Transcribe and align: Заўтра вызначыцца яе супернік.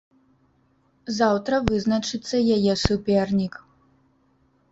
Заўтра 1.17 1.59
вызначыцца 1.67 2.37
яе 2.55 2.73
супернік. 2.87 3.53